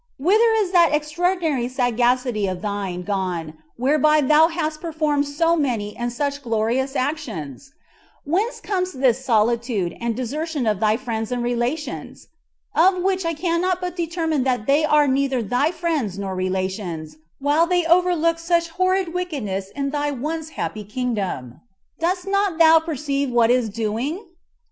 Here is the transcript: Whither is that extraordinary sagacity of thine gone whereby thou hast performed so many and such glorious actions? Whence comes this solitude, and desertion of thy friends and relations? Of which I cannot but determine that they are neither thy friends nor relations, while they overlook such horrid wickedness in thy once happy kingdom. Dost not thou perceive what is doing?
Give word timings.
Whither 0.17 0.51
is 0.57 0.71
that 0.71 0.91
extraordinary 0.95 1.67
sagacity 1.67 2.47
of 2.47 2.63
thine 2.63 3.03
gone 3.03 3.59
whereby 3.77 4.21
thou 4.21 4.47
hast 4.47 4.81
performed 4.81 5.27
so 5.27 5.55
many 5.55 5.95
and 5.95 6.11
such 6.11 6.41
glorious 6.41 6.95
actions? 6.95 7.73
Whence 8.25 8.59
comes 8.61 8.93
this 8.93 9.23
solitude, 9.23 9.95
and 10.01 10.15
desertion 10.15 10.65
of 10.65 10.79
thy 10.79 10.97
friends 10.97 11.31
and 11.31 11.43
relations? 11.43 12.29
Of 12.73 13.03
which 13.03 13.25
I 13.25 13.35
cannot 13.35 13.79
but 13.79 13.95
determine 13.95 14.43
that 14.43 14.65
they 14.65 14.83
are 14.83 15.07
neither 15.07 15.43
thy 15.43 15.69
friends 15.69 16.17
nor 16.17 16.33
relations, 16.33 17.17
while 17.37 17.67
they 17.67 17.85
overlook 17.85 18.39
such 18.39 18.69
horrid 18.69 19.13
wickedness 19.13 19.69
in 19.69 19.91
thy 19.91 20.09
once 20.09 20.49
happy 20.57 20.83
kingdom. 20.83 21.61
Dost 21.99 22.25
not 22.25 22.57
thou 22.57 22.79
perceive 22.79 23.29
what 23.29 23.51
is 23.51 23.69
doing? 23.69 24.25